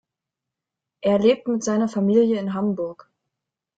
[1.01, 3.07] Er lebt mit seiner Familie in Hamburg.